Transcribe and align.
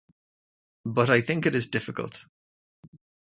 But 0.83 1.11
I 1.11 1.21
think 1.21 1.45
it 1.45 1.53
is 1.53 1.67
difficult. 1.67 2.25